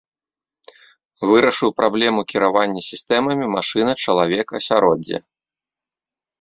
[1.31, 5.17] Вырашыў праблему кіравання сістэмамі машына-чалавек-асяроддзе.